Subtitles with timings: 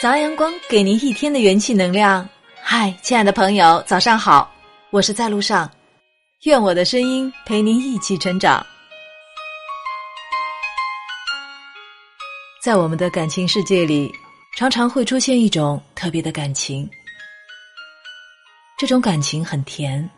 [0.00, 2.26] 早阳光给您一天的元气能量。
[2.62, 4.50] 嗨，亲爱的朋友，早上好！
[4.88, 5.70] 我是在路上，
[6.44, 8.64] 愿我的声音陪您一起成长。
[12.62, 14.10] 在我们的感情世界里，
[14.56, 16.88] 常常会出现一种特别的感情，
[18.78, 20.08] 这种感情很甜，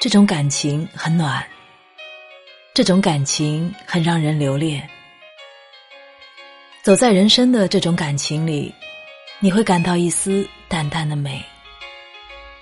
[0.00, 1.40] 这种感情很暖，
[2.74, 4.90] 这种感情很让人留恋。
[6.84, 8.70] 走在人生的这种感情里，
[9.40, 11.42] 你会感到一丝淡淡的美，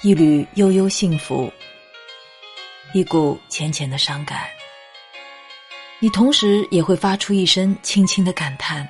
[0.03, 1.53] 一缕悠悠幸福，
[2.95, 4.43] 一股浅浅的伤感。
[5.99, 8.89] 你同时也会发出一声轻轻的感叹，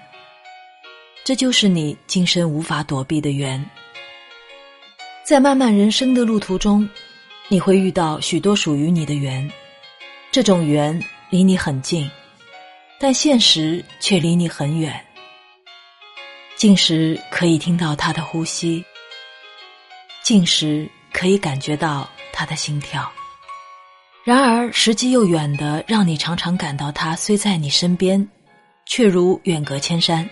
[1.25, 3.65] 这就是你今生无法躲避的缘。
[5.25, 6.87] 在漫漫人生的路途中，
[7.49, 9.51] 你会遇到许多属于你的缘，
[10.31, 12.11] 这种缘离你很近，
[13.01, 15.03] 但现实却离你很远。
[16.63, 18.85] 近时可以听到他的呼吸，
[20.23, 23.11] 近时可以感觉到他的心跳，
[24.23, 28.25] 然而时机又远的，让你常常感到他虽在你身边，
[28.87, 30.31] 却如远隔千山。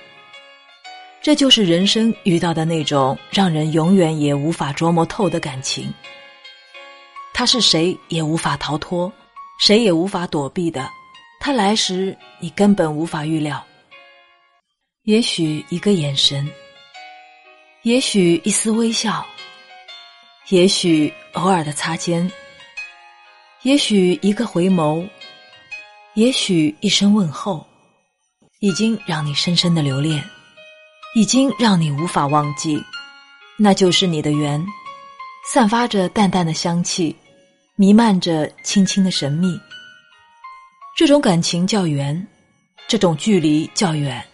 [1.21, 5.93] 这就是人生遇到的那种让人永远也无法琢磨透的感情。
[7.35, 9.13] 他是谁也无法逃脱，
[9.59, 10.89] 谁也无法躲避的。
[11.41, 13.61] 他来时，你根本无法预料。
[15.11, 16.49] 也许一个眼神，
[17.83, 19.27] 也许一丝微笑，
[20.51, 22.31] 也许偶尔的擦肩，
[23.63, 25.05] 也许一个回眸，
[26.15, 27.67] 也许一声问候，
[28.61, 30.23] 已经让你深深的留恋，
[31.17, 32.81] 已经让你无法忘记。
[33.59, 34.65] 那就是你的缘，
[35.53, 37.17] 散发着淡淡的香气，
[37.75, 39.59] 弥漫着轻轻的神秘。
[40.97, 42.25] 这种感情叫缘，
[42.87, 44.25] 这种距离叫远。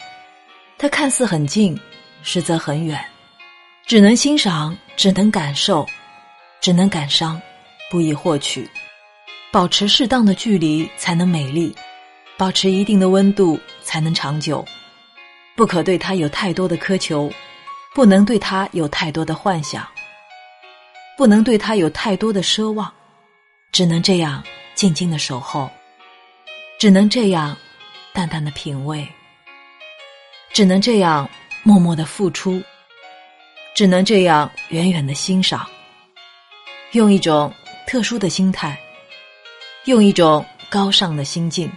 [0.78, 1.78] 它看似很近，
[2.22, 3.02] 实则很远，
[3.86, 5.86] 只能欣赏，只能感受，
[6.60, 7.40] 只能感伤，
[7.90, 8.68] 不易获取。
[9.50, 11.74] 保持适当的距离才能美丽，
[12.36, 14.62] 保持一定的温度才能长久。
[15.56, 17.32] 不可对他有太多的苛求，
[17.94, 19.88] 不能对他有太多的幻想，
[21.16, 22.92] 不能对他有太多的奢望，
[23.72, 25.70] 只能这样静静的守候，
[26.78, 27.56] 只能这样
[28.12, 29.08] 淡淡的品味。
[30.56, 31.28] 只能这样
[31.62, 32.62] 默默的付出，
[33.74, 35.68] 只能这样远远的欣赏，
[36.92, 37.52] 用一种
[37.86, 38.74] 特殊的心态，
[39.84, 41.70] 用一种高尚的心境，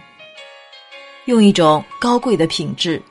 [1.26, 3.02] 用一种高贵的品质，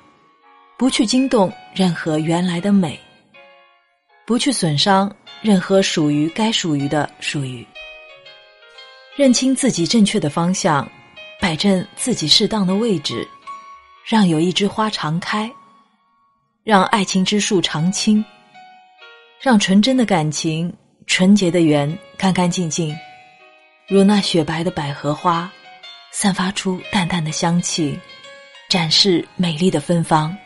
[0.76, 3.00] 不去惊动任何原来的美，
[4.26, 7.64] 不去损伤任何属于该属于的属于，
[9.16, 10.90] 认清自己正确的方向，
[11.40, 13.24] 摆正自己适当的位置，
[14.04, 15.48] 让有一枝花常开。
[16.70, 18.24] 让爱情之树常青，
[19.42, 20.72] 让纯真的感情、
[21.08, 22.96] 纯洁的缘干干净净，
[23.88, 25.52] 如那雪白的百合花，
[26.12, 28.00] 散发出淡淡的香气，
[28.70, 30.38] 展示美丽的芬芳。